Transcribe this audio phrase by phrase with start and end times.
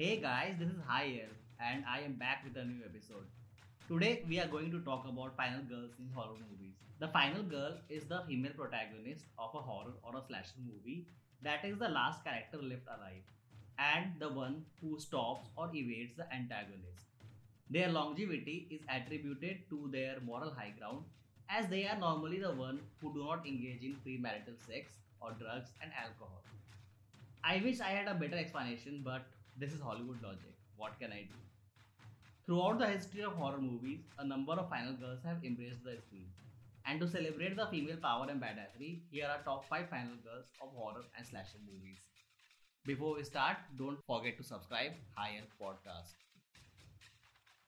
[0.00, 3.26] Hey guys, this is Elf, and I am back with a new episode.
[3.86, 6.76] Today we are going to talk about final girls in horror movies.
[7.00, 11.04] The final girl is the female protagonist of a horror or a slasher movie
[11.42, 13.26] that is the last character left alive
[13.78, 17.04] and the one who stops or evades the antagonist.
[17.68, 21.04] Their longevity is attributed to their moral high ground
[21.50, 25.68] as they are normally the one who do not engage in premarital sex or drugs
[25.82, 26.40] and alcohol.
[27.44, 29.26] I wish I had a better explanation, but
[29.60, 30.54] this is Hollywood logic.
[30.76, 31.38] What can I do?
[32.46, 36.28] Throughout the history of horror movies, a number of final girls have embraced the screen.
[36.86, 40.70] And to celebrate the female power and badassery, here are top 5 final girls of
[40.74, 41.98] horror and slasher movies.
[42.86, 46.14] Before we start, don't forget to subscribe Higher Podcast.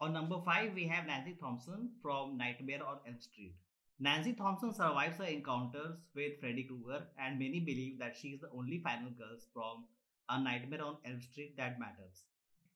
[0.01, 3.55] On number 5, we have Nancy Thompson from Nightmare on Elm Street.
[4.01, 8.51] Nancy Thompson survives her encounters with Freddy Krueger, and many believe that she is the
[8.57, 9.85] only final girl from
[10.29, 12.25] A Nightmare on Elm Street that matters.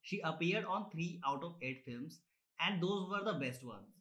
[0.02, 2.20] She appeared on 3 out of 8 films,
[2.60, 3.94] and those were the best ones.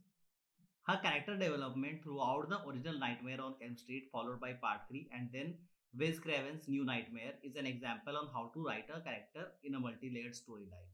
[0.88, 5.30] Her character development throughout the original Nightmare on Elm Street, followed by Part 3, and
[5.34, 5.56] then
[5.98, 9.80] Wes Craven's New Nightmare, is an example on how to write a character in a
[9.80, 10.92] multi layered storyline.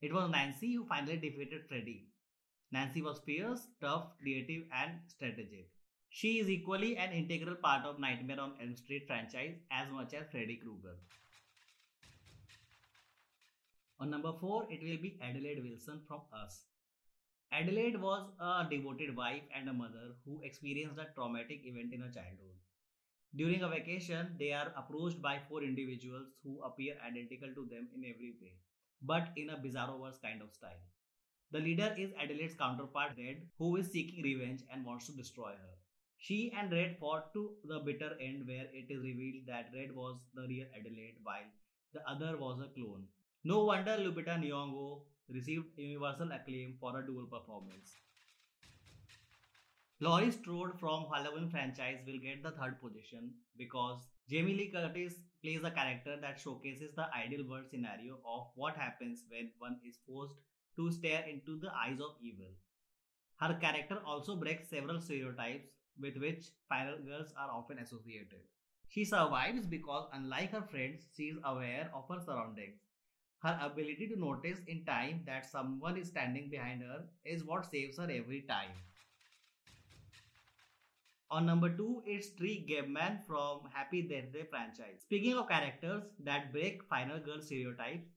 [0.00, 2.08] It was Nancy who finally defeated Freddy.
[2.70, 5.68] Nancy was fierce, tough, creative, and strategic.
[6.12, 10.28] She is equally an integral part of Nightmare on Elm Street franchise as much as
[10.28, 10.96] Freddy Krueger.
[14.00, 16.64] On number 4, it will be Adelaide Wilson from Us.
[17.52, 22.10] Adelaide was a devoted wife and a mother who experienced a traumatic event in her
[22.10, 22.58] childhood.
[23.36, 28.04] During a vacation, they are approached by four individuals who appear identical to them in
[28.04, 28.54] every way,
[29.00, 30.82] but in a bizarro kind of style.
[31.52, 35.79] The leader is Adelaide's counterpart, Red, who is seeking revenge and wants to destroy her.
[36.20, 40.20] She and Red fought to the bitter end, where it is revealed that Red was
[40.34, 41.48] the real Adelaide while
[41.94, 43.08] the other was a clone.
[43.42, 47.96] No wonder Lupita Nyong'o received universal acclaim for her dual performance.
[49.98, 55.64] Laurie Strode from Halloween franchise will get the third position because Jamie Lee Curtis plays
[55.64, 60.36] a character that showcases the ideal world scenario of what happens when one is forced
[60.76, 62.52] to stare into the eyes of evil.
[63.36, 68.40] Her character also breaks several stereotypes with which final girls are often associated.
[68.88, 72.80] She survives because, unlike her friends, she is aware of her surroundings
[73.42, 77.96] her ability to notice in time that someone is standing behind her is what saves
[77.96, 78.70] her every time.
[81.30, 85.00] On number 2, it's Tree Gelbman from Happy Death Day franchise.
[85.02, 88.08] Speaking of characters that break final girl stereotypes,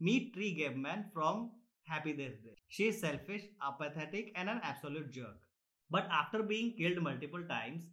[0.00, 1.50] meet Tree Gelbman from
[1.84, 2.56] Happy Death Day.
[2.68, 5.47] She is selfish, apathetic, and an absolute jerk.
[5.90, 7.88] But after being killed multiple times,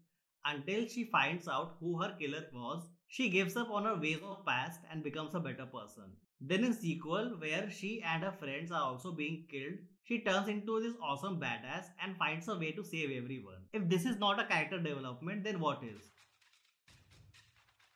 [0.46, 4.46] until she finds out who her killer was, she gives up on her ways of
[4.46, 6.12] past and becomes a better person.
[6.42, 10.82] Then in sequel, where she and her friends are also being killed, she turns into
[10.82, 13.64] this awesome badass and finds a way to save everyone.
[13.74, 16.12] If this is not a character development, then what is?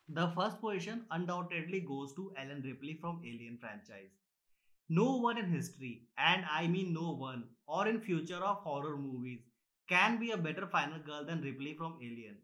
[0.08, 4.10] The first position undoubtedly goes to Ellen Ripley from Alien franchise.
[4.88, 9.44] No one in history, and I mean no one, or in future of horror movies,
[9.90, 12.36] can be a better final girl than Ripley from Alien.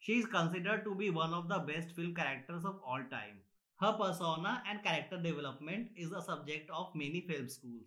[0.00, 3.38] She is considered to be one of the best film characters of all time.
[3.80, 7.86] Her persona and character development is a subject of many film schools.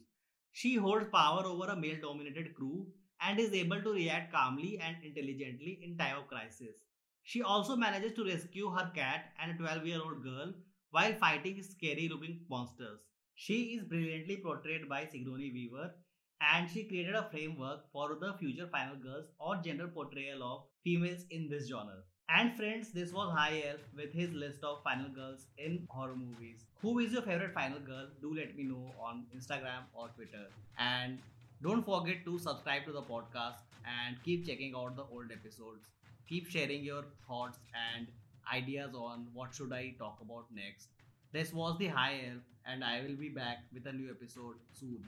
[0.54, 2.88] She holds power over a male dominated crew
[3.22, 6.76] and is able to react calmly and intelligently in time of crisis.
[7.24, 10.54] She also manages to rescue her cat and a 12 year old girl
[10.92, 13.02] while fighting scary looking monsters.
[13.36, 15.94] She is brilliantly portrayed by Sigourney Weaver
[16.52, 21.26] and she created a framework for the future final girls or gender portrayal of females
[21.32, 21.98] in this genre.
[22.30, 26.66] And friends, this was High Elf with his list of final girls in horror movies.
[26.82, 28.08] Who is your favorite final girl?
[28.22, 30.46] Do let me know on Instagram or Twitter.
[30.78, 31.20] And
[31.62, 35.88] don't forget to subscribe to the podcast and keep checking out the old episodes.
[36.28, 37.60] Keep sharing your thoughts
[37.96, 38.08] and
[38.52, 40.88] ideas on what should I talk about next.
[41.32, 45.04] This was the High Elf and I will be back with a new episode soon.